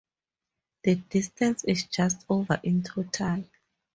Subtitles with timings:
[0.83, 3.43] The distance is just over in total.